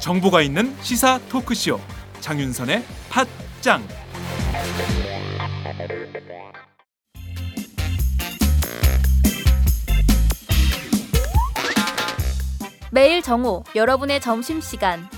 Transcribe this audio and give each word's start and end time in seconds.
정보가 0.00 0.40
있는 0.40 0.74
시사 0.80 1.18
토크쇼 1.28 1.78
장윤선의 2.20 2.82
팟짱. 3.10 3.86
매일 12.90 13.20
정오 13.20 13.64
여러분의 13.76 14.22
점심시간 14.22 15.17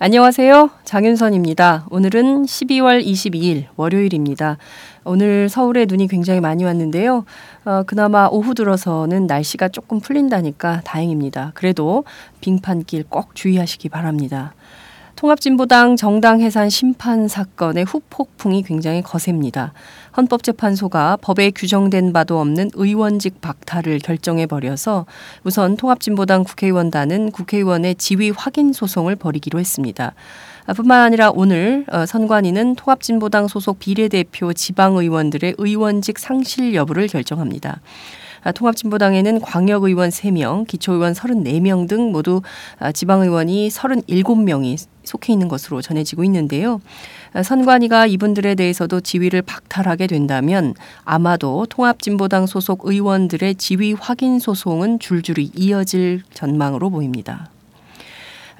안녕하세요. 0.00 0.70
장윤선입니다. 0.84 1.88
오늘은 1.90 2.44
12월 2.44 3.04
22일 3.04 3.64
월요일입니다. 3.74 4.56
오늘 5.02 5.48
서울에 5.48 5.86
눈이 5.86 6.06
굉장히 6.06 6.40
많이 6.40 6.62
왔는데요. 6.62 7.24
어, 7.64 7.82
그나마 7.84 8.28
오후 8.30 8.54
들어서는 8.54 9.26
날씨가 9.26 9.70
조금 9.70 9.98
풀린다니까 9.98 10.82
다행입니다. 10.84 11.50
그래도 11.54 12.04
빙판길 12.40 13.06
꼭 13.08 13.34
주의하시기 13.34 13.88
바랍니다. 13.88 14.54
통합진보당 15.18 15.96
정당 15.96 16.40
해산 16.40 16.70
심판 16.70 17.26
사건의 17.26 17.82
후폭풍이 17.82 18.62
굉장히 18.62 19.02
거셉니다. 19.02 19.72
헌법재판소가 20.16 21.18
법에 21.20 21.50
규정된 21.50 22.12
바도 22.12 22.38
없는 22.38 22.70
의원직 22.74 23.40
박탈을 23.40 23.98
결정해 23.98 24.46
버려서 24.46 25.06
우선 25.42 25.76
통합진보당 25.76 26.44
국회의원단은 26.44 27.32
국회의원의 27.32 27.96
지위 27.96 28.30
확인 28.30 28.72
소송을 28.72 29.16
벌이기로 29.16 29.58
했습니다. 29.58 30.14
뿐만 30.76 31.00
아니라 31.00 31.30
오늘 31.34 31.84
어, 31.90 32.06
선관위는 32.06 32.76
통합진보당 32.76 33.48
소속 33.48 33.80
비례대표 33.80 34.52
지방의원들의 34.52 35.56
의원직 35.58 36.20
상실 36.20 36.74
여부를 36.74 37.08
결정합니다. 37.08 37.80
아, 38.42 38.52
통합진보당에는 38.52 39.40
광역의원 39.40 40.10
3명, 40.10 40.66
기초의원 40.66 41.12
34명 41.12 41.88
등 41.88 42.12
모두 42.12 42.42
아, 42.78 42.92
지방의원이 42.92 43.68
37명이 43.68 44.86
속해 45.04 45.32
있는 45.32 45.48
것으로 45.48 45.80
전해지고 45.80 46.24
있는데요. 46.24 46.80
아, 47.32 47.42
선관위가 47.42 48.06
이분들에 48.06 48.54
대해서도 48.54 49.00
지위를 49.00 49.42
박탈하게 49.42 50.06
된다면 50.06 50.74
아마도 51.04 51.66
통합진보당 51.68 52.46
소속 52.46 52.82
의원들의 52.84 53.56
지위 53.56 53.92
확인 53.92 54.38
소송은 54.38 54.98
줄줄이 54.98 55.50
이어질 55.54 56.22
전망으로 56.32 56.90
보입니다. 56.90 57.50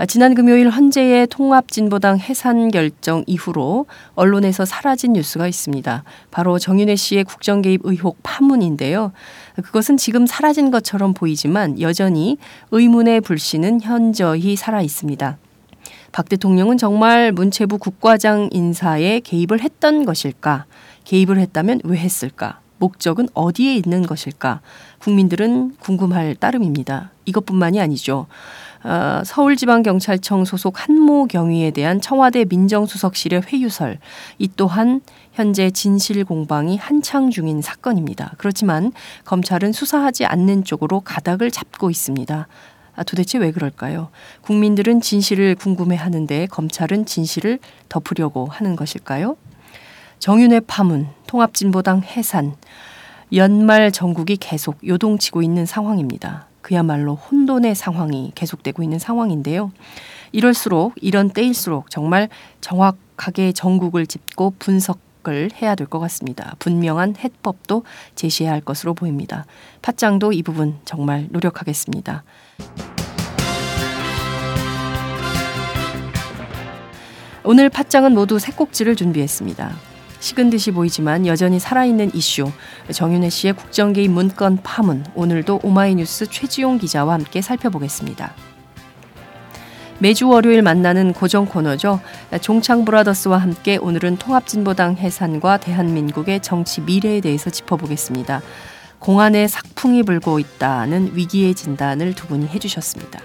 지난 0.06 0.36
금요일 0.36 0.70
헌재의 0.70 1.26
통합진보당 1.26 2.18
해산 2.20 2.70
결정 2.70 3.24
이후로 3.26 3.86
언론에서 4.14 4.64
사라진 4.64 5.12
뉴스가 5.14 5.48
있습니다. 5.48 6.04
바로 6.30 6.60
정윤혜 6.60 6.94
씨의 6.94 7.24
국정 7.24 7.62
개입 7.62 7.80
의혹 7.82 8.22
파문인데요. 8.22 9.10
그것은 9.56 9.96
지금 9.96 10.24
사라진 10.24 10.70
것처럼 10.70 11.14
보이지만 11.14 11.80
여전히 11.80 12.38
의문의 12.70 13.20
불씨는 13.20 13.80
현저히 13.80 14.54
살아 14.54 14.82
있습니다. 14.82 15.36
박 16.12 16.28
대통령은 16.28 16.78
정말 16.78 17.32
문체부 17.32 17.78
국과장 17.78 18.48
인사에 18.52 19.18
개입을 19.18 19.60
했던 19.60 20.04
것일까? 20.04 20.66
개입을 21.04 21.40
했다면 21.40 21.80
왜 21.82 21.98
했을까? 21.98 22.60
목적은 22.78 23.28
어디에 23.34 23.74
있는 23.74 24.06
것일까? 24.06 24.60
국민들은 25.00 25.76
궁금할 25.80 26.36
따름입니다. 26.36 27.10
이것뿐만이 27.24 27.80
아니죠. 27.80 28.26
어, 28.84 29.22
서울지방경찰청 29.24 30.44
소속 30.44 30.88
한모 30.88 31.26
경위에 31.26 31.70
대한 31.72 32.00
청와대 32.00 32.44
민정수석실의 32.44 33.42
회유설, 33.42 33.98
이 34.38 34.48
또한 34.56 35.00
현재 35.32 35.70
진실 35.70 36.24
공방이 36.24 36.76
한창 36.76 37.30
중인 37.30 37.62
사건입니다. 37.62 38.34
그렇지만 38.38 38.92
검찰은 39.24 39.72
수사하지 39.72 40.26
않는 40.26 40.64
쪽으로 40.64 41.00
가닥을 41.00 41.50
잡고 41.50 41.90
있습니다. 41.90 42.48
아, 42.96 43.02
도대체 43.04 43.38
왜 43.38 43.52
그럴까요? 43.52 44.08
국민들은 44.42 45.00
진실을 45.00 45.54
궁금해 45.54 45.94
하는데 45.94 46.46
검찰은 46.46 47.06
진실을 47.06 47.60
덮으려고 47.88 48.46
하는 48.46 48.74
것일까요? 48.74 49.36
정윤회 50.18 50.60
파문, 50.66 51.06
통합진보당 51.28 52.02
해산, 52.02 52.56
연말 53.32 53.92
전국이 53.92 54.36
계속 54.36 54.84
요동치고 54.84 55.42
있는 55.42 55.64
상황입니다. 55.64 56.47
그야말로 56.60 57.14
혼돈의 57.14 57.74
상황이 57.74 58.32
계속되고 58.34 58.82
있는 58.82 58.98
상황인데요. 58.98 59.72
이럴수록 60.32 60.94
이런 61.00 61.30
때일수록 61.30 61.90
정말 61.90 62.28
정확하게 62.60 63.52
전국을 63.52 64.06
짚고 64.06 64.54
분석을 64.58 65.50
해야 65.62 65.74
될 65.74 65.86
것 65.86 65.98
같습니다. 66.00 66.54
분명한 66.58 67.14
해법도 67.18 67.84
제시해야 68.14 68.52
할 68.52 68.60
것으로 68.60 68.94
보입니다. 68.94 69.46
팟짱도 69.82 70.32
이 70.32 70.42
부분 70.42 70.78
정말 70.84 71.28
노력하겠습니다. 71.30 72.24
오늘 77.44 77.70
팟짱은 77.70 78.12
모두 78.14 78.38
새 78.38 78.52
꼭지를 78.52 78.94
준비했습니다. 78.94 79.87
식은 80.20 80.50
듯이 80.50 80.70
보이지만 80.70 81.26
여전히 81.26 81.58
살아있는 81.58 82.14
이슈 82.14 82.50
정윤혜 82.90 83.30
씨의 83.30 83.54
국정 83.54 83.92
개입 83.92 84.10
문건 84.10 84.58
파문 84.62 85.04
오늘도 85.14 85.60
오마이뉴스 85.62 86.26
최지용 86.26 86.78
기자와 86.78 87.14
함께 87.14 87.40
살펴보겠습니다. 87.40 88.32
매주 90.00 90.28
월요일 90.28 90.62
만나는 90.62 91.12
고정 91.12 91.46
코너죠. 91.46 92.00
종창 92.40 92.84
브라더스와 92.84 93.38
함께 93.38 93.76
오늘은 93.76 94.18
통합진보당 94.18 94.94
해산과 94.96 95.56
대한민국의 95.58 96.40
정치 96.40 96.80
미래에 96.80 97.20
대해서 97.20 97.50
짚어보겠습니다. 97.50 98.40
공안에 99.00 99.48
삭풍이 99.48 100.04
불고 100.04 100.38
있다는 100.38 101.12
위기의 101.14 101.54
진단을 101.54 102.14
두 102.14 102.26
분이 102.28 102.46
해주셨습니다. 102.48 103.20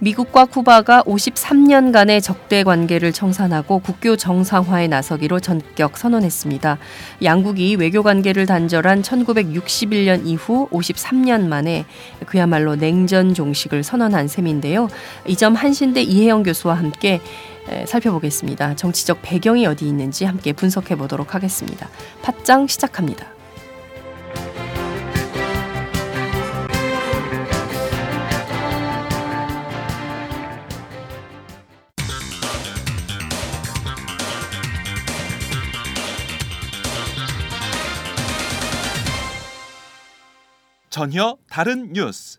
미국과 0.00 0.44
쿠바가 0.44 1.02
53년간의 1.02 2.22
적대 2.22 2.62
관계를 2.62 3.12
청산하고 3.12 3.80
국교 3.80 4.16
정상화에 4.16 4.86
나서기로 4.88 5.40
전격 5.40 5.98
선언했습니다. 5.98 6.78
양국이 7.22 7.74
외교 7.76 8.02
관계를 8.02 8.46
단절한 8.46 9.02
1961년 9.02 10.26
이후 10.26 10.68
53년 10.70 11.48
만에 11.48 11.84
그야말로 12.26 12.76
냉전 12.76 13.34
종식을 13.34 13.82
선언한 13.82 14.28
셈인데요. 14.28 14.88
이 15.26 15.34
점 15.34 15.54
한신대 15.54 16.02
이혜영 16.02 16.42
교수와 16.42 16.74
함께 16.74 17.20
살펴보겠습니다. 17.86 18.76
정치적 18.76 19.18
배경이 19.22 19.66
어디 19.66 19.86
있는지 19.86 20.24
함께 20.24 20.52
분석해 20.52 20.96
보도록 20.96 21.34
하겠습니다. 21.34 21.88
팟짱 22.22 22.66
시작합니다. 22.66 23.37
전혀 40.90 41.36
다른 41.50 41.92
뉴스. 41.92 42.38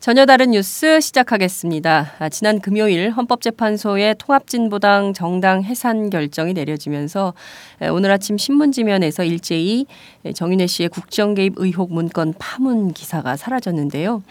전혀 0.00 0.26
다른 0.26 0.52
뉴스 0.52 1.00
시작하겠습니다. 1.00 2.12
아, 2.20 2.28
지난 2.28 2.60
금요일 2.60 3.10
헌법재판소의 3.10 4.14
통합진보당 4.18 5.12
정당 5.12 5.64
해산 5.64 6.08
결정이 6.08 6.52
내려지면서 6.52 7.34
에, 7.82 7.88
오늘 7.88 8.12
아침 8.12 8.38
신문지면에서 8.38 9.24
일제히 9.24 9.86
에, 10.24 10.32
정윤혜 10.32 10.68
씨의 10.68 10.90
국정 10.90 11.34
개입 11.34 11.54
의혹 11.56 11.92
문건 11.92 12.34
파문 12.38 12.92
기사가 12.92 13.36
사라졌는데요. 13.36 14.22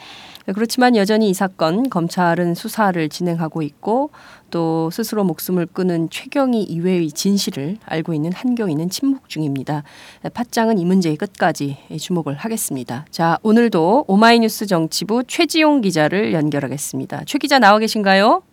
에, 0.48 0.54
그렇지만 0.54 0.96
여전히 0.96 1.30
이 1.30 1.34
사건 1.34 1.90
검찰은 1.90 2.56
수사를 2.56 3.10
진행하고 3.10 3.62
있고 3.62 4.12
또 4.50 4.90
스스로 4.92 5.24
목숨을 5.24 5.66
끊은 5.66 6.10
최경희 6.10 6.64
이외의 6.64 7.12
진실을 7.12 7.78
알고 7.86 8.14
있는 8.14 8.32
한경위는 8.32 8.90
침묵 8.90 9.28
중입니다. 9.30 9.84
에, 10.24 10.30
팟짱은 10.30 10.80
이 10.80 10.86
문제의 10.86 11.18
끝까지 11.18 11.78
주목을 12.00 12.36
하겠습니다. 12.36 13.06
자, 13.12 13.38
오늘도 13.44 14.06
오마이뉴스 14.08 14.66
정치부 14.68 15.24
최지용 15.28 15.82
기자를 15.82 16.34
연결하겠습니다. 16.34 17.24
최 17.26 17.38
기자 17.38 17.60
나와 17.60 17.80
계신가요? 17.80 18.44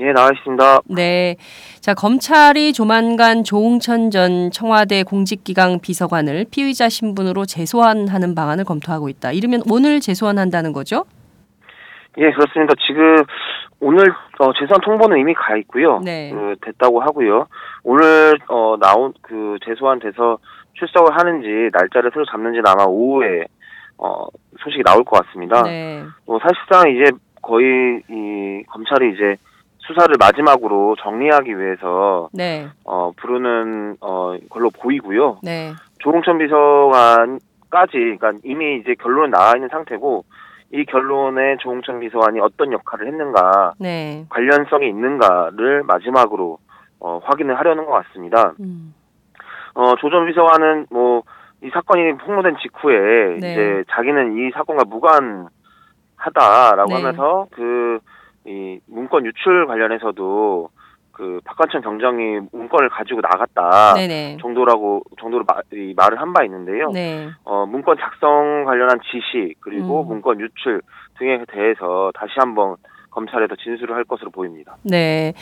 예, 0.00 0.12
나와 0.12 0.30
있습니다. 0.32 0.82
네. 0.86 1.36
자, 1.80 1.92
검찰이 1.92 2.72
조만간 2.72 3.42
조홍천 3.42 4.12
전 4.12 4.50
청와대 4.52 5.02
공직기강 5.02 5.80
비서관을 5.80 6.46
피의자 6.50 6.88
신분으로 6.88 7.46
재소환하는 7.46 8.36
방안을 8.36 8.64
검토하고 8.64 9.08
있다. 9.08 9.32
이르면 9.32 9.62
오늘 9.68 10.00
재소환한다는 10.00 10.72
거죠? 10.72 11.04
예, 12.18 12.32
그렇습니다. 12.32 12.74
지금 12.86 13.22
오늘 13.80 14.10
어, 14.40 14.52
재산 14.58 14.80
통보는 14.80 15.18
이미 15.18 15.34
가 15.34 15.56
있고요. 15.56 16.00
네. 16.04 16.30
그, 16.32 16.56
됐다고 16.60 17.00
하고요. 17.00 17.46
오늘 17.84 18.38
어, 18.48 18.76
나온 18.80 19.14
그 19.22 19.56
재소환 19.64 20.00
돼서 20.00 20.38
출석을 20.74 21.16
하는지 21.16 21.70
날짜를 21.72 22.10
새로 22.12 22.24
잡는지는 22.26 22.66
아마 22.66 22.84
오후에 22.84 23.44
어, 23.98 24.26
소식이 24.58 24.82
나올 24.84 25.04
것 25.04 25.24
같습니다. 25.24 25.62
네. 25.62 26.04
뭐 26.26 26.38
사실상 26.40 26.90
이제 26.90 27.10
거의 27.40 28.02
이 28.08 28.62
검찰이 28.68 29.12
이제 29.14 29.36
수사를 29.78 30.14
마지막으로 30.18 30.96
정리하기 31.00 31.58
위해서 31.58 32.28
네. 32.32 32.68
어, 32.84 33.12
부르는 33.16 33.96
어, 34.00 34.36
걸로 34.50 34.70
보이고요. 34.70 35.38
네. 35.42 35.72
조홍천 36.00 36.38
비서관까지 36.38 37.92
그러니까 37.92 38.32
이미 38.44 38.76
이제 38.76 38.94
결론은 39.00 39.30
나와 39.30 39.52
있는 39.54 39.68
상태고 39.68 40.24
이 40.72 40.84
결론에 40.84 41.56
조홍천 41.60 42.00
비서관이 42.00 42.40
어떤 42.40 42.72
역할을 42.72 43.08
했는가 43.08 43.74
네. 43.78 44.26
관련성이 44.28 44.88
있는가를 44.88 45.82
마지막으로 45.84 46.58
어, 47.00 47.20
확인을 47.24 47.58
하려는 47.58 47.86
것 47.86 47.92
같습니다. 47.92 48.54
음. 48.60 48.94
어, 49.74 49.94
조전 49.96 50.26
비서관은 50.26 50.86
뭐 50.90 51.22
이 51.60 51.70
사건이 51.70 52.18
폭로된 52.18 52.54
직후에 52.62 53.38
네. 53.40 53.52
이제 53.52 53.84
자기는 53.90 54.38
이 54.38 54.52
사건과 54.52 54.84
무관하다라고 54.84 56.88
네. 56.88 56.94
하면서 56.94 57.48
그 57.50 57.98
이 58.48 58.80
문건 58.86 59.26
유출 59.26 59.66
관련해서도 59.66 60.70
그 61.18 61.40
박관천 61.44 61.82
경정이 61.82 62.38
문건을 62.52 62.90
가지고 62.90 63.20
나갔다 63.20 63.94
네네. 63.94 64.36
정도라고 64.40 65.02
정도로 65.20 65.44
마, 65.48 65.56
이 65.72 65.92
말을 65.96 66.20
한 66.20 66.32
바 66.32 66.44
있는데요. 66.44 66.90
네. 66.92 67.28
어, 67.44 67.66
문건 67.66 67.96
작성 67.98 68.64
관련한 68.64 69.00
지시 69.02 69.54
그리고 69.58 70.02
음. 70.02 70.08
문건 70.08 70.38
유출 70.40 70.80
등에 71.18 71.42
대해서 71.52 72.12
다시 72.14 72.34
한번 72.36 72.76
검찰에서 73.10 73.56
진술을 73.56 73.96
할 73.96 74.04
것으로 74.04 74.30
보입니다. 74.30 74.76
네. 74.84 75.32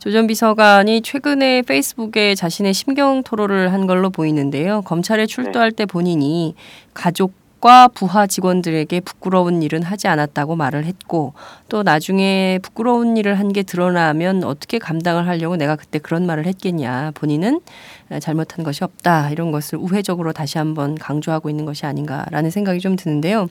조 0.00 0.10
전 0.10 0.26
비서관이 0.26 1.02
최근에 1.02 1.62
페이스북에 1.62 2.34
자신의 2.34 2.72
심경 2.74 3.22
토로를 3.22 3.72
한 3.72 3.86
걸로 3.86 4.10
보이는데요. 4.10 4.80
검찰에 4.84 5.26
출두할 5.26 5.70
때 5.70 5.86
본인이 5.86 6.56
가족 6.92 7.32
과 7.60 7.88
부하 7.88 8.26
직원들에게 8.26 9.00
부끄러운 9.00 9.62
일은 9.62 9.82
하지 9.82 10.08
않았다고 10.08 10.56
말을 10.56 10.84
했고 10.86 11.34
또 11.68 11.82
나중에 11.82 12.58
부끄러운 12.62 13.18
일을 13.18 13.38
한 13.38 13.50
게 13.50 13.62
드러나면 13.64 14.44
어떻게 14.44 14.78
감당을 14.78 15.26
하려고 15.26 15.56
내가 15.56 15.74
그때 15.74 15.98
그런 15.98 16.24
말을 16.24 16.46
했겠냐. 16.46 17.10
본인은 17.16 17.60
잘못한 18.20 18.64
것이 18.64 18.84
없다. 18.84 19.30
이런 19.30 19.50
것을 19.50 19.78
우회적으로 19.78 20.32
다시 20.32 20.56
한번 20.58 20.94
강조하고 20.94 21.50
있는 21.50 21.64
것이 21.64 21.84
아닌가라는 21.84 22.50
생각이 22.50 22.78
좀 22.78 22.94
드는데요. 22.96 23.48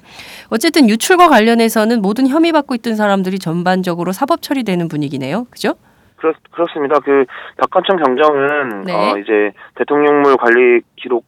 어쨌든 0.49 0.89
유출과 0.89 1.27
관련해서는 1.27 2.01
모든 2.01 2.27
혐의 2.27 2.51
받고 2.53 2.75
있던 2.75 2.95
사람들이 2.95 3.39
전반적으로 3.39 4.13
사법 4.13 4.41
처리되는 4.41 4.87
분위기네요. 4.87 5.45
그죠? 5.49 5.75
그렇, 6.15 6.33
그렇습니다. 6.51 6.99
그 6.99 7.25
박관천 7.57 7.97
경정은 7.97 8.83
네. 8.85 8.93
어, 8.93 9.17
이제 9.17 9.51
대통령물 9.75 10.35
관리 10.37 10.81
기록에 10.95 11.25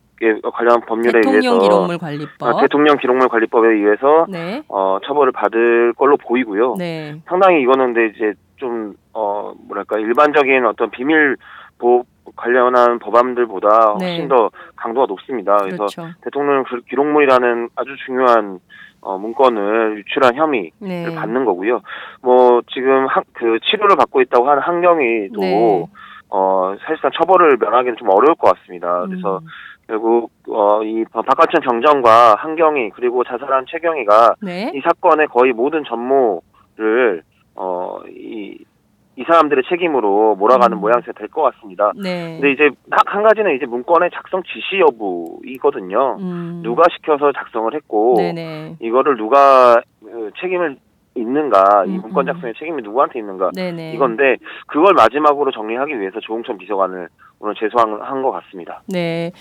관련 0.53 0.81
법률에 0.81 1.21
대통령 1.21 1.41
의해서 1.41 1.59
기록물 1.59 1.97
관리법. 1.97 2.44
아, 2.44 2.62
대통령 2.62 2.97
기록물 2.97 3.27
관리법에 3.29 3.68
의해서 3.69 4.25
네. 4.29 4.62
어, 4.69 5.00
처벌을 5.06 5.31
받을 5.31 5.94
걸로 5.94 6.18
보이고요. 6.18 6.75
네. 6.77 7.21
상당히 7.25 7.62
이거는 7.62 7.94
근데 7.94 8.13
이제 8.15 8.33
좀 8.57 8.94
어, 9.13 9.53
뭐랄까 9.68 9.97
일반적인 9.97 10.65
어떤 10.65 10.89
비밀 10.91 11.35
보호 11.79 12.03
관련한 12.35 13.00
법안들보다 13.00 13.95
네. 14.00 14.06
훨씬 14.06 14.27
더 14.27 14.50
강도가 14.75 15.07
높습니다. 15.07 15.57
그래서 15.57 15.77
그렇죠. 15.77 16.07
대통령 16.23 16.63
기- 16.63 16.85
기록물이라는 16.89 17.69
아주 17.75 17.95
중요한 18.06 18.59
어, 19.01 19.18
문건을 19.18 19.97
유출한 19.97 20.35
혐의를 20.35 20.71
네. 20.79 21.15
받는 21.15 21.44
거고요. 21.45 21.81
뭐 22.21 22.62
지금 22.71 23.07
한, 23.07 23.23
그 23.33 23.57
치료를 23.63 23.95
받고 23.97 24.21
있다고 24.21 24.47
하는 24.47 24.62
한경이도 24.62 25.41
네. 25.41 25.85
어 26.33 26.75
사실상 26.85 27.12
처벌을 27.19 27.57
면하기는 27.59 27.97
좀 27.97 28.07
어려울 28.09 28.35
것 28.35 28.56
같습니다. 28.56 29.03
그래서 29.07 29.39
음. 29.39 29.47
결국 29.88 30.31
어 30.50 30.81
이 30.83 31.04
박관천 31.12 31.62
경정과 31.62 32.36
한경이 32.38 32.92
그리고 32.92 33.24
자살한 33.24 33.66
최경희가 33.68 34.36
네. 34.42 34.72
이 34.74 34.81
사건의 34.81 35.28
거의 35.28 35.54
모든 35.54 35.83
전모를 35.83 37.24
어 37.56 38.00
이 38.10 38.63
이 39.18 39.24
사람들의 39.25 39.66
책임으로 39.68 40.38
몰아가는 40.38 40.78
음. 40.78 40.80
모양새가 40.80 41.12
될 41.19 41.28
것 41.28 41.42
같습니다. 41.42 41.92
네. 42.01 42.39
근데 42.39 42.54
이제 42.54 42.63
한, 42.89 43.00
한 43.06 43.24
가지는 43.24 43.54
이제 43.57 43.66
문건의 43.66 44.10
작성 44.13 44.42
지시 44.44 44.80
여부이거든요. 44.80 46.16
음. 46.22 46.62
누가 46.63 46.83
시켜서 46.95 47.33
작성을 47.33 47.74
했고 47.75 48.16
네네. 48.18 48.78
이거를 48.80 49.18
누가 49.18 49.75
그 50.01 50.31
책임을 50.39 50.78
있는가 51.15 51.85
이 51.87 51.89
음, 51.89 52.01
문건 52.01 52.27
음. 52.27 52.33
작성의 52.33 52.53
책임이 52.57 52.81
누구한테 52.83 53.19
있는가 53.19 53.51
네네. 53.53 53.93
이건데 53.93 54.37
그걸 54.67 54.93
마지막으로 54.93 55.51
정리하기 55.51 55.99
위해서 55.99 56.19
조홍천 56.21 56.57
비서관을 56.57 57.09
오늘 57.39 57.55
제소한 57.55 58.21
것 58.21 58.31
같습니다. 58.31 58.81
네. 58.87 59.31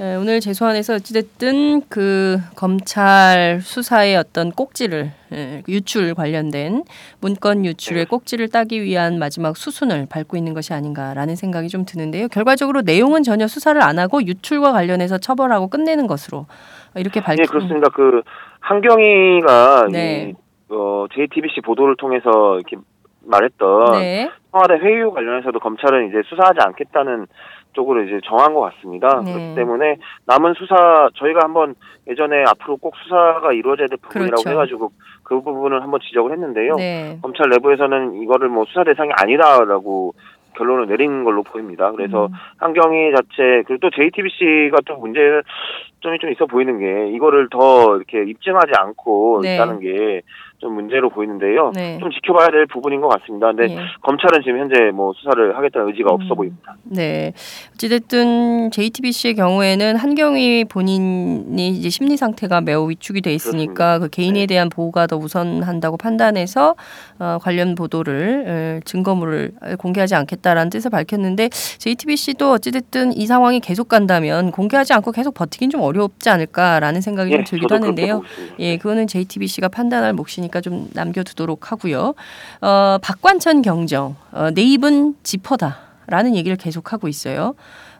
에, 0.00 0.14
오늘 0.14 0.40
재소안에서 0.40 0.94
어찌됐든 0.94 1.82
그 1.88 2.38
검찰 2.56 3.60
수사의 3.60 4.16
어떤 4.16 4.52
꼭지를 4.52 5.10
에, 5.32 5.62
유출 5.68 6.14
관련된 6.14 6.84
문건 7.20 7.64
유출의 7.64 8.04
네. 8.04 8.08
꼭지를 8.08 8.48
따기 8.48 8.80
위한 8.82 9.18
마지막 9.18 9.56
수순을 9.56 10.06
밟고 10.08 10.36
있는 10.36 10.54
것이 10.54 10.72
아닌가라는 10.72 11.34
생각이 11.34 11.68
좀 11.68 11.84
드는데요. 11.84 12.28
결과적으로 12.28 12.82
내용은 12.82 13.22
전혀 13.24 13.48
수사를 13.48 13.82
안 13.82 13.98
하고 13.98 14.24
유출과 14.24 14.72
관련해서 14.72 15.18
처벌하고 15.18 15.68
끝내는 15.68 16.06
것으로 16.06 16.46
이렇게 16.94 17.20
밝히 17.20 17.42
예, 17.42 17.46
그렇습니다. 17.46 17.88
그 17.88 18.22
한경희가 18.60 19.88
네. 19.90 20.30
이, 20.30 20.47
어, 20.70 21.06
JTBC 21.12 21.60
보도를 21.62 21.96
통해서 21.96 22.56
이렇게 22.56 22.76
말했던 23.24 23.92
네. 23.92 24.30
청와대 24.50 24.74
회유 24.74 25.10
관련해서도 25.10 25.58
검찰은 25.60 26.08
이제 26.08 26.22
수사하지 26.28 26.60
않겠다는 26.60 27.26
쪽으로 27.72 28.02
이제 28.04 28.20
정한 28.24 28.54
것 28.54 28.60
같습니다. 28.60 29.20
네. 29.24 29.32
그렇기 29.32 29.54
때문에 29.54 29.96
남은 30.26 30.54
수사 30.54 31.08
저희가 31.14 31.40
한번 31.42 31.74
예전에 32.08 32.42
앞으로 32.48 32.76
꼭 32.78 32.94
수사가 32.96 33.52
이루어져야 33.52 33.86
될 33.86 33.98
부분이라고 33.98 34.42
그렇죠. 34.42 34.50
해가지고 34.50 34.92
그 35.22 35.40
부분을 35.40 35.82
한번 35.82 36.00
지적을 36.00 36.32
했는데요. 36.32 36.76
네. 36.76 37.18
검찰 37.22 37.50
내부에서는 37.50 38.22
이거를 38.22 38.48
뭐 38.48 38.64
수사 38.66 38.84
대상이 38.84 39.10
아니다라고 39.14 40.14
결론을 40.56 40.88
내린 40.88 41.22
걸로 41.24 41.42
보입니다. 41.42 41.92
그래서 41.92 42.26
음. 42.26 42.32
한경희 42.56 43.12
자체 43.14 43.62
그리고 43.66 43.78
또 43.82 43.90
JTBC가 43.90 44.78
또 44.86 44.96
문제점이 44.96 46.18
좀 46.20 46.32
있어 46.32 46.46
보이는 46.46 46.78
게 46.78 47.14
이거를 47.14 47.48
더 47.50 47.96
이렇게 47.96 48.24
입증하지 48.24 48.72
않고 48.76 49.40
네. 49.42 49.54
있다는 49.54 49.80
게 49.80 50.22
좀 50.58 50.74
문제로 50.74 51.08
보이는데요. 51.08 51.70
네. 51.74 51.98
좀 52.00 52.10
지켜봐야 52.10 52.48
될 52.48 52.66
부분인 52.66 53.00
것 53.00 53.08
같습니다. 53.08 53.52
근데 53.52 53.72
예. 53.74 53.78
검찰은 54.02 54.42
지금 54.42 54.58
현재 54.58 54.90
뭐 54.92 55.12
수사를 55.16 55.56
하겠다는 55.56 55.88
의지가 55.88 56.10
없어 56.10 56.34
음. 56.34 56.36
보입니다. 56.36 56.76
네. 56.82 57.32
어찌됐든 57.74 58.72
JTBC의 58.72 59.36
경우에는 59.36 59.94
한경희 59.94 60.64
본인이 60.64 61.68
이제 61.68 61.88
심리 61.90 62.16
상태가 62.16 62.60
매우 62.60 62.90
위축이 62.90 63.20
돼 63.20 63.32
있으니까 63.32 63.98
그렇습니다. 63.98 63.98
그 64.00 64.08
개인에 64.10 64.40
네. 64.40 64.46
대한 64.46 64.68
보호가 64.68 65.06
더 65.06 65.16
우선한다고 65.16 65.96
판단해서 65.96 66.74
어, 67.20 67.38
관련 67.40 67.76
보도를 67.76 68.44
에, 68.46 68.80
증거물을 68.84 69.52
공개하지 69.78 70.16
않겠다라는 70.16 70.70
뜻을 70.70 70.90
밝혔는데 70.90 71.50
JTBC도 71.50 72.50
어찌됐든 72.50 73.16
이 73.16 73.26
상황이 73.26 73.60
계속 73.60 73.88
간다면 73.88 74.50
공개하지 74.50 74.92
않고 74.92 75.12
계속 75.12 75.34
버티긴 75.34 75.70
좀 75.70 75.82
어렵지 75.82 76.30
않을까라는 76.30 77.00
생각이 77.00 77.30
좀 77.30 77.44
들기도 77.44 77.76
예, 77.76 77.78
저도 77.78 77.94
그렇게 77.94 78.10
하는데요. 78.10 78.22
예, 78.58 78.76
그거는 78.76 79.06
JTBC가 79.06 79.68
판단할 79.68 80.14
몫이니까 80.14 80.47
좀 80.60 80.88
남겨두도록 80.92 81.70
하고요. 81.72 82.14
어, 82.60 82.98
박관천 83.00 83.62
경정 83.62 84.16
어, 84.32 84.50
내 84.50 84.62
입은 84.62 85.14
지퍼다라는 85.22 86.34
얘기를 86.36 86.56
계속 86.56 86.92
하고 86.92 87.08
있어요. 87.08 87.54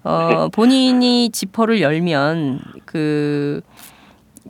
어, 0.05 0.49
본인이 0.53 1.31
지퍼를 1.31 1.81
열면 1.81 2.61
그 2.85 3.61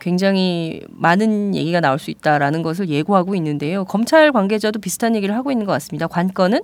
굉장히 0.00 0.82
많은 0.90 1.54
얘기가 1.54 1.80
나올 1.80 1.98
수 1.98 2.10
있다라는 2.10 2.62
것을 2.62 2.88
예고하고 2.88 3.34
있는데요. 3.34 3.84
검찰 3.84 4.32
관계자도 4.32 4.78
비슷한 4.80 5.16
얘기를 5.16 5.34
하고 5.34 5.50
있는 5.50 5.66
것 5.66 5.72
같습니다. 5.72 6.06
관건은 6.06 6.60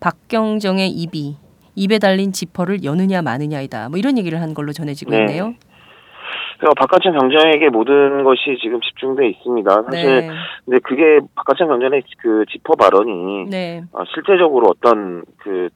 박경정의 0.00 0.90
입이 0.90 1.36
입에 1.74 1.98
달린 1.98 2.32
지퍼를 2.32 2.84
여느냐 2.84 3.22
마느냐이다. 3.22 3.90
뭐 3.90 3.98
이런 3.98 4.16
얘기를 4.18 4.40
한 4.40 4.54
걸로 4.54 4.72
전해지고 4.72 5.10
네. 5.10 5.18
있네요. 5.20 5.54
그래서 6.58 6.72
박가천 6.74 7.18
경정에게 7.18 7.68
모든 7.70 8.24
것이 8.24 8.58
지금 8.62 8.80
집중돼 8.80 9.28
있습니다. 9.28 9.82
사실 9.90 10.20
네. 10.26 10.30
근데 10.64 10.78
그게 10.80 11.20
박가천 11.34 11.68
경정의 11.68 12.02
그 12.18 12.44
지퍼 12.50 12.74
발언이 12.76 13.44
네. 13.50 13.82
어, 13.92 14.04
실제적으로 14.14 14.68
어떤 14.68 15.22
그 15.38 15.68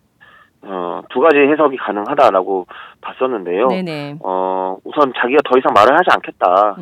어, 0.62 1.00
두 1.08 1.20
가지 1.20 1.38
해석이 1.38 1.76
가능하다라고 1.78 2.66
봤었는데요. 3.00 3.68
네네. 3.68 4.16
어, 4.22 4.76
우선 4.84 5.12
자기가 5.16 5.40
더 5.50 5.58
이상 5.58 5.72
말을 5.74 5.94
하지 5.94 6.08
않겠다 6.12 6.76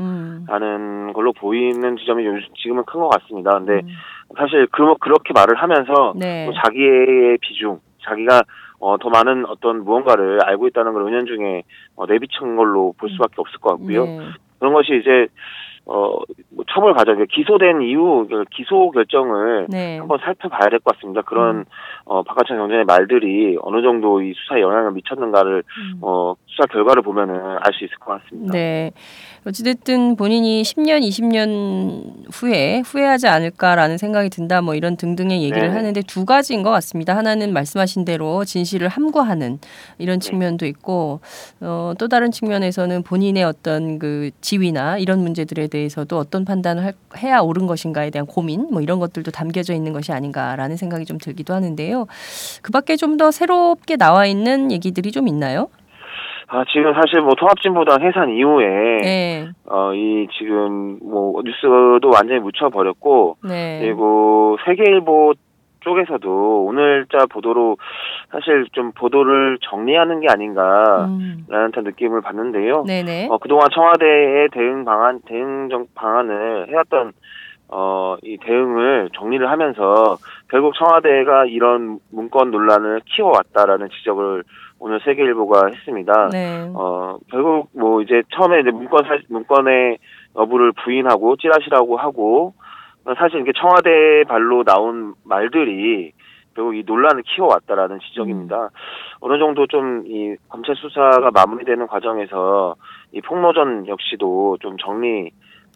라는 0.48 1.08
음. 1.08 1.12
걸로 1.12 1.32
보이는 1.32 1.96
지점이 1.96 2.26
요- 2.26 2.38
지금은 2.56 2.84
큰 2.84 3.00
것 3.00 3.08
같습니다. 3.10 3.52
근데 3.52 3.74
음. 3.74 3.88
사실 4.36 4.66
그, 4.72 4.94
그렇게 4.98 5.32
말을 5.32 5.56
하면서 5.56 6.12
네. 6.16 6.46
또 6.46 6.52
자기의 6.54 7.38
비중, 7.40 7.78
자기가 8.02 8.42
어, 8.80 8.96
더 8.98 9.08
많은 9.10 9.46
어떤 9.46 9.84
무언가를 9.84 10.44
알고 10.44 10.68
있다는 10.68 10.92
걸 10.92 11.02
은연중에 11.02 11.62
어, 11.96 12.06
내비친 12.06 12.56
걸로 12.56 12.94
볼 12.98 13.10
수밖에 13.10 13.34
없을 13.38 13.58
것 13.58 13.70
같고요. 13.70 14.04
네. 14.04 14.20
그런 14.58 14.72
것이 14.72 14.96
이제 15.00 15.28
어, 15.90 16.18
뭐 16.50 16.64
처벌 16.70 16.92
과정, 16.92 17.16
기소된 17.30 17.80
이후 17.80 18.26
그 18.28 18.44
기소 18.54 18.90
결정을 18.90 19.66
네. 19.70 19.96
한번 19.98 20.18
살펴봐야 20.22 20.68
될 20.68 20.80
것 20.80 20.94
같습니다. 20.96 21.22
그런 21.22 21.56
음. 21.60 21.64
어, 22.04 22.22
박하천 22.22 22.58
경전의 22.58 22.84
말들이 22.84 23.56
어느 23.62 23.80
정도 23.82 24.20
이 24.20 24.34
수사에 24.34 24.60
영향을 24.60 24.92
미쳤는가를 24.92 25.62
음. 25.66 25.98
어, 26.02 26.34
수사 26.46 26.66
결과를 26.66 27.02
보면은 27.02 27.34
알 27.34 27.72
수 27.72 27.84
있을 27.84 27.96
것 27.98 28.20
같습니다. 28.22 28.52
네. 28.52 28.90
어찌됐든 29.46 30.16
본인이 30.16 30.62
10년, 30.62 31.00
20년 31.00 32.12
후에 32.34 32.80
후회하지 32.84 33.28
않을까라는 33.28 33.96
생각이 33.96 34.28
든다, 34.30 34.60
뭐 34.60 34.74
이런 34.74 34.96
등등의 34.96 35.42
얘기를 35.42 35.68
네. 35.68 35.74
하는데 35.74 36.00
두 36.02 36.24
가지인 36.26 36.62
것 36.62 36.70
같습니다. 36.70 37.16
하나는 37.16 37.52
말씀하신 37.52 38.04
대로 38.04 38.44
진실을 38.44 38.88
함구하는 38.88 39.58
이런 39.98 40.18
네. 40.18 40.28
측면도 40.28 40.66
있고, 40.66 41.20
어, 41.60 41.92
또 41.98 42.08
다른 42.08 42.30
측면에서는 42.30 43.02
본인의 43.04 43.44
어떤 43.44 43.98
그 43.98 44.30
지위나 44.42 44.98
이런 44.98 45.20
문제들에 45.20 45.68
대해 45.68 45.77
서도 45.88 46.16
어떤 46.18 46.44
판단을 46.44 46.84
할- 46.84 46.94
해야 47.22 47.38
옳은 47.40 47.66
것인가에 47.66 48.10
대한 48.10 48.26
고민, 48.26 48.66
뭐 48.72 48.80
이런 48.80 48.98
것들도 48.98 49.30
담겨져 49.30 49.72
있는 49.74 49.92
것이 49.92 50.12
아닌가라는 50.12 50.76
생각이 50.76 51.04
좀 51.04 51.18
들기도 51.18 51.54
하는데요. 51.54 52.06
그 52.62 52.72
밖에 52.72 52.96
좀 52.96 53.16
더 53.18 53.30
새롭게 53.30 53.96
나와 53.96 54.26
있는 54.26 54.70
얘기들이 54.70 55.10
좀 55.12 55.26
있나요? 55.28 55.68
아, 56.50 56.64
지금 56.72 56.94
사실 56.94 57.20
뭐 57.20 57.34
통합진보당 57.38 58.00
해산 58.02 58.30
이후에 58.30 58.66
네. 59.02 59.48
어, 59.68 59.92
이 59.92 60.26
지금 60.38 60.98
뭐 61.02 61.42
뉴스도 61.44 62.08
완전히 62.14 62.40
묻혀버렸고 62.40 63.36
네. 63.44 63.80
그리고 63.82 64.56
세계일보 64.64 65.34
쪽에서도 65.88 66.64
오늘자 66.66 67.26
보도로 67.30 67.78
사실 68.30 68.66
좀 68.72 68.92
보도를 68.92 69.58
정리하는 69.62 70.20
게 70.20 70.26
아닌가라는 70.28 71.08
음. 71.08 71.46
느낌을 71.84 72.20
받는데요. 72.20 72.84
네네. 72.86 73.28
어, 73.30 73.38
그동안 73.38 73.68
청와대의 73.72 74.50
대응 74.52 74.84
방안, 74.84 75.20
대응 75.26 75.68
정, 75.70 75.86
방안을 75.94 76.68
해왔던, 76.68 77.12
어, 77.70 78.16
이 78.22 78.36
대응을 78.38 79.10
정리를 79.14 79.48
하면서 79.50 80.16
결국 80.50 80.74
청와대가 80.74 81.46
이런 81.46 82.00
문건 82.10 82.50
논란을 82.50 83.00
키워왔다라는 83.06 83.88
지적을 83.90 84.44
오늘 84.80 85.00
세계일보가 85.04 85.68
했습니다. 85.74 86.28
네. 86.30 86.70
어, 86.74 87.16
결국 87.30 87.70
뭐 87.74 88.02
이제 88.02 88.22
처음에 88.34 88.60
이제 88.60 88.70
문건, 88.70 89.04
사, 89.04 89.18
문건의 89.28 89.98
여부를 90.36 90.72
부인하고 90.84 91.36
찌라시라고 91.36 91.96
하고 91.96 92.54
사실 93.16 93.40
이게 93.40 93.52
청와대 93.58 94.24
발로 94.28 94.64
나온 94.64 95.14
말들이 95.24 96.12
결국 96.54 96.76
이 96.76 96.82
논란을 96.84 97.22
키워왔다라는 97.22 98.00
지적입니다. 98.00 98.70
어느 99.20 99.38
정도 99.38 99.66
좀 99.66 100.04
이 100.06 100.36
검찰 100.48 100.74
수사가 100.76 101.30
마무리되는 101.32 101.86
과정에서 101.86 102.74
이 103.12 103.20
폭로전 103.20 103.86
역시도 103.86 104.58
좀 104.60 104.76
정리 104.78 105.30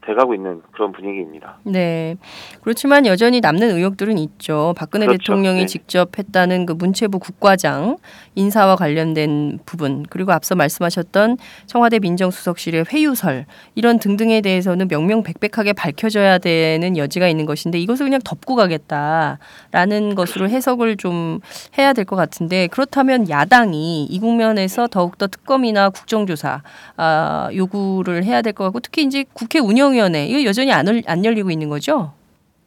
돼가고 0.06 0.35
있는 0.35 0.62
그런 0.73 0.92
분위기입니다. 0.92 1.59
네. 1.64 2.16
그렇지만 2.62 3.06
여전히 3.06 3.40
남는 3.40 3.71
의혹들은 3.76 4.18
있죠. 4.18 4.75
박근혜 4.76 5.06
그렇죠. 5.06 5.18
대통령이 5.23 5.61
네. 5.61 5.66
직접 5.66 6.18
했다는 6.18 6.66
그 6.66 6.73
문체부 6.73 7.18
국과장 7.18 7.99
인사와 8.35 8.76
관련된 8.76 9.61
부분, 9.64 10.04
그리고 10.11 10.32
앞서 10.32 10.54
말씀하셨던 10.54 11.38
청와대 11.66 11.99
민정수석실의 12.00 12.87
회유설 12.92 13.47
이런 13.75 13.99
등등에 13.99 14.40
대해서는 14.40 14.88
명명백백하게 14.88 15.73
밝혀져야 15.73 16.38
되는 16.38 16.97
여지가 16.97 17.28
있는 17.28 17.47
것인데 17.47 17.78
이것을 17.78 18.06
그냥 18.06 18.21
덮고 18.25 18.56
가겠다라는 18.56 20.14
것으로 20.14 20.49
해석을 20.49 20.97
좀 20.97 21.40
해야 21.78 21.92
될 21.92 22.02
것 22.04 22.16
같은데 22.16 22.66
그렇다면 22.66 23.30
야당이 23.30 24.06
이 24.06 24.18
국면에서 24.18 24.88
더욱더 24.88 25.28
특검이나 25.28 25.88
국정조사 25.90 26.62
아, 26.97 27.49
요구를 27.54 28.25
해야 28.25 28.42
될 28.42 28.52
것 28.52 28.64
같고 28.64 28.80
특히 28.80 29.04
이제 29.04 29.25
국회 29.32 29.61
운영 29.61 29.91
위원회 29.92 30.25
이거 30.25 30.44
여전히 30.44 30.72
안, 30.72 30.87
열- 30.88 31.02
안 31.06 31.25
열리고 31.25 31.50
있는 31.50 31.68
거죠? 31.68 32.12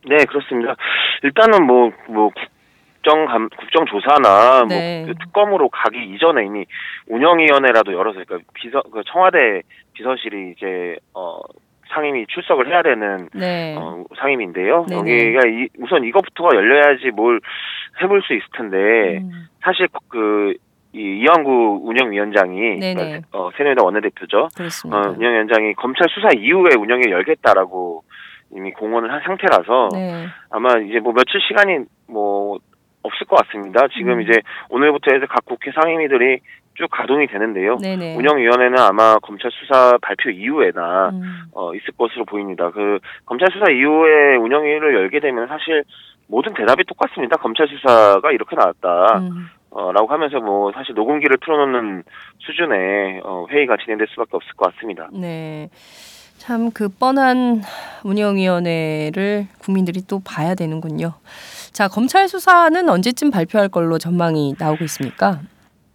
네, 0.07 0.17
그렇습니다. 0.25 0.75
일단은 1.23 1.65
뭐, 1.65 1.91
뭐, 2.07 2.29
국정, 2.29 3.25
감, 3.25 3.49
국정조사나 3.49 4.65
네. 4.69 5.03
뭐, 5.05 5.13
그 5.13 5.19
특검으로 5.25 5.69
가기 5.69 5.97
이전에 6.13 6.45
이미 6.45 6.65
운영위원회라도 7.07 7.93
열어서, 7.93 8.19
그러니까 8.25 8.49
비서, 8.53 8.81
그 8.91 9.01
청와대 9.11 9.61
비서실이 9.93 10.53
이제, 10.55 10.95
어, 11.13 11.39
상임위 11.89 12.25
출석을 12.27 12.67
해야 12.67 12.81
되는, 12.81 13.29
네. 13.33 13.75
어, 13.77 14.03
상임인데요. 14.17 14.85
네네. 14.89 14.99
여기가 14.99 15.39
이, 15.47 15.67
우선 15.79 16.03
이것부터가 16.03 16.55
열려야지 16.55 17.11
뭘 17.11 17.39
해볼 18.01 18.21
수 18.23 18.33
있을 18.33 18.45
텐데, 18.55 19.19
음, 19.23 19.47
사실 19.63 19.87
그, 20.09 20.53
이 20.95 21.19
이왕구 21.19 21.81
운영위원장이, 21.83 22.79
네네. 22.79 23.21
어, 23.33 23.49
새누리당 23.57 23.85
원내대표죠. 23.85 24.47
그렇습니다. 24.55 24.97
어, 24.97 25.11
운영위원장이 25.11 25.73
검찰 25.73 26.07
수사 26.09 26.29
이후에 26.37 26.75
운영에 26.79 27.03
열겠다라고 27.09 28.03
이미 28.55 28.71
공언을 28.71 29.11
한 29.11 29.21
상태라서, 29.25 29.89
네. 29.91 30.27
아마 30.49 30.77
이제 30.77 30.99
뭐 31.01 31.11
며칠 31.11 31.41
시간이 31.41 31.79
뭐 32.07 32.59
없을 33.03 33.27
것 33.27 33.35
같습니다. 33.35 33.87
지금 33.89 34.13
음. 34.13 34.21
이제 34.21 34.39
오늘부터 34.69 35.13
해서 35.13 35.25
각 35.27 35.43
국회 35.43 35.71
상임위들이 35.71 36.39
쭉 36.75 36.87
가동이 36.89 37.27
되는데요. 37.27 37.77
네네. 37.77 38.15
운영위원회는 38.15 38.79
아마 38.79 39.17
검찰 39.19 39.51
수사 39.51 39.97
발표 40.01 40.29
이후에나 40.29 41.09
음, 41.09 41.43
어, 41.53 41.73
있을 41.73 41.93
것으로 41.97 42.25
보입니다. 42.25 42.69
그 42.71 42.99
검찰 43.25 43.47
수사 43.51 43.71
이후에 43.71 44.35
운영위를 44.37 44.93
열게 44.95 45.19
되면 45.19 45.47
사실 45.47 45.83
모든 46.27 46.53
대답이 46.53 46.83
똑같습니다. 46.85 47.37
검찰 47.37 47.67
수사가 47.67 48.31
이렇게 48.31 48.55
나왔다. 48.55 49.19
음, 49.19 49.47
어, 49.75 49.91
라고 49.91 50.07
하면서 50.07 50.39
뭐 50.39 50.71
사실 50.71 50.95
녹음기를 50.95 51.37
틀어놓는 51.43 52.03
수준의 52.39 53.21
어, 53.25 53.45
회의가 53.51 53.75
진행될 53.83 54.07
수밖에 54.09 54.29
없을 54.33 54.53
것 54.55 54.73
같습니다. 54.73 55.09
네. 55.11 55.69
참 56.37 56.69
그 56.73 56.89
뻔한 56.89 57.61
운영위원회를 58.03 59.47
국민들이 59.59 60.01
또 60.07 60.21
봐야 60.23 60.53
되는군요. 60.55 61.13
자, 61.73 61.87
검찰 61.87 62.27
수사는 62.27 62.87
언제쯤 62.87 63.31
발표할 63.31 63.67
걸로 63.69 63.97
전망이 63.97 64.53
나오고 64.59 64.83
있습니까? 64.85 65.39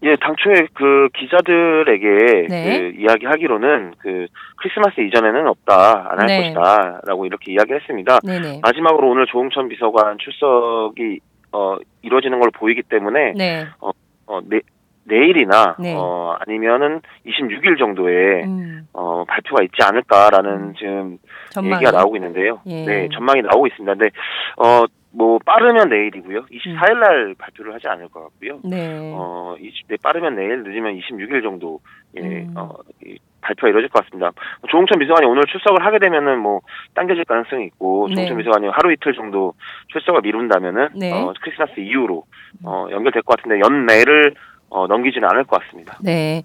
예, 0.02 0.16
당초에 0.16 0.66
그 0.75 1.08
기자들에게 1.14 2.49
네. 2.49 2.78
그 2.78 3.00
이야기하기로는 3.00 3.94
그 3.99 4.26
크리스마스 4.56 5.00
이전에는 5.00 5.46
없다, 5.46 6.08
안할 6.12 6.26
네. 6.26 6.42
것이다라고 6.42 7.26
이렇게 7.26 7.52
이야기를 7.52 7.80
했습니다. 7.80 8.18
네네. 8.25 8.60
마지막으로 8.62 9.10
오늘 9.10 9.26
조홍천 9.26 9.68
비서관 9.68 10.16
출석이 10.18 11.20
어 11.52 11.76
이루어지는 12.02 12.38
걸로 12.38 12.50
보이기 12.52 12.83
때문에 12.83 13.33
네. 13.37 13.66
어 13.80 14.40
내, 14.45 14.61
내일이나 15.04 15.76
네. 15.78 15.95
어 15.97 16.37
아니면은 16.40 17.00
26일 17.26 17.78
정도에 17.78 18.45
음, 18.45 18.87
어 18.92 19.25
발표가 19.25 19.62
있지 19.62 19.76
않을까라는 19.83 20.50
음. 20.52 20.75
지금 20.78 21.19
전망이. 21.50 21.75
얘기가 21.83 21.90
나오고 21.90 22.16
있는데요. 22.16 22.61
예. 22.66 22.85
네, 22.85 23.09
전망이 23.12 23.42
나오고 23.42 23.66
있습니다. 23.66 23.95
근데 23.95 24.11
어 24.57 24.87
뭐 25.12 25.38
빠르면 25.45 25.88
내일이고요. 25.88 26.47
24일 26.47 26.99
날 26.99 27.35
발표를 27.37 27.75
하지 27.75 27.88
않을 27.88 28.09
것 28.09 28.23
같고요. 28.23 28.61
네. 28.64 29.12
어, 29.14 29.57
20, 29.59 29.88
네, 29.88 29.97
빠르면 30.02 30.37
내일, 30.37 30.62
늦으면 30.62 30.97
26일 30.99 31.42
정도, 31.42 31.80
예, 32.16 32.21
음. 32.21 32.54
어, 32.57 32.73
이 33.04 33.19
발표가 33.40 33.68
이루어질 33.68 33.88
것 33.88 34.04
같습니다. 34.04 34.32
조홍천 34.68 34.99
비서관이 34.99 35.26
오늘 35.26 35.42
출석을 35.50 35.85
하게 35.85 35.99
되면은 35.99 36.38
뭐, 36.38 36.61
당겨질 36.94 37.25
가능성이 37.25 37.66
있고, 37.66 38.06
네. 38.09 38.14
조홍천 38.14 38.38
비서관이 38.38 38.68
하루 38.68 38.92
이틀 38.92 39.14
정도 39.14 39.54
출석을 39.88 40.23
미룬다면은, 40.23 40.88
네. 40.94 41.12
어, 41.12 41.32
크리스마스 41.40 41.78
이후로, 41.78 42.25
어, 42.64 42.87
연결될 42.90 43.23
것 43.23 43.37
같은데, 43.37 43.61
연내를, 43.61 44.35
어, 44.70 44.87
넘기지는 44.87 45.28
않을 45.28 45.44
것 45.44 45.61
같습니다. 45.61 45.99
네. 46.00 46.44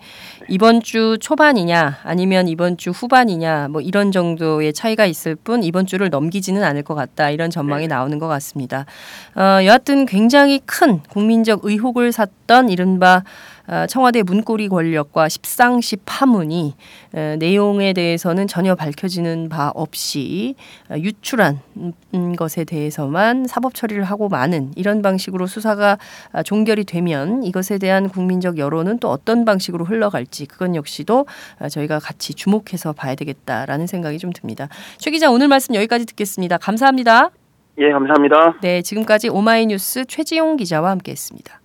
이번 0.50 0.82
주 0.82 1.18
초반이냐 1.20 2.00
아니면 2.04 2.48
이번 2.48 2.76
주 2.76 2.90
후반이냐 2.90 3.68
뭐 3.70 3.82
이런 3.82 4.12
정도의 4.12 4.74
차이가 4.74 5.06
있을 5.06 5.36
뿐 5.36 5.62
이번 5.62 5.86
주를 5.86 6.10
넘기지는 6.10 6.64
않을 6.64 6.82
것 6.82 6.96
같다 6.96 7.30
이런 7.30 7.52
전망이 7.52 7.88
네. 7.88 7.94
나오는 7.94 8.18
것 8.18 8.28
같습니다. 8.28 8.86
어, 9.36 9.64
여하튼 9.64 10.08
굉장히 10.08 10.60
큰 10.66 11.04
국민적 11.04 11.62
의혹을 11.64 12.12
샀던 12.12 12.70
이른바 12.70 13.18
아, 13.18 13.24
청와대 13.90 14.24
문고리 14.24 14.70
권력과 14.70 15.30
십상시 15.30 15.98
파문이 16.06 16.76
에, 17.14 17.36
내용에 17.38 17.94
대해서는 17.94 18.48
전혀 18.48 18.76
밝혀지는 18.76 19.50
바 19.50 19.72
없이 19.74 20.56
아, 20.90 20.98
유출한 20.98 21.60
음, 22.14 22.36
것에 22.36 22.64
대해서만 22.64 23.46
사법 23.48 23.74
처리를 23.74 24.04
하고 24.04 24.30
마는 24.30 24.72
이런 24.76 25.02
방식으로 25.02 25.48
수사가 25.48 25.98
아, 26.32 26.44
종결이 26.44 26.84
되면 26.86 27.44
이것에 27.44 27.78
대한 27.78 28.10
국민적 28.10 28.58
여론은 28.58 29.00
또 29.00 29.10
어떤 29.10 29.46
방식으로 29.46 29.86
흘러갈지 29.86 30.46
그건 30.46 30.76
역시도 30.76 31.26
아, 31.60 31.70
저희가 31.70 32.00
같이 32.00 32.34
주목해서 32.34 32.94
봐야 32.94 33.16
되겠다라는 33.16 33.88
생각이 33.88 34.20
좀 34.20 34.32
듭니다. 34.32 34.68
최 34.98 35.12
기자 35.12 35.32
오늘 35.32 35.48
말씀 35.48 35.76
여기까지 35.76 36.06
듣겠습니다. 36.06 36.58
감사합니다. 36.58 37.32
예, 37.78 37.92
감사합니다. 37.92 38.58
네, 38.62 38.82
지금까지 38.82 39.30
오마이뉴스 39.30 40.06
최지용 40.06 40.56
기자와 40.56 40.92
함께했습니다. 40.92 41.65